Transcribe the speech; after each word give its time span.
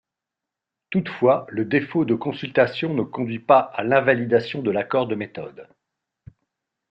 Toutefois, 0.89 1.45
le 1.49 1.63
défaut 1.63 2.05
de 2.05 2.15
consultation 2.15 2.95
ne 2.95 3.03
conduit 3.03 3.37
pas 3.37 3.59
à 3.59 3.83
l'invalidation 3.83 4.63
de 4.63 4.71
l'accord 4.71 5.05
de 5.05 5.13
méthode. 5.13 5.67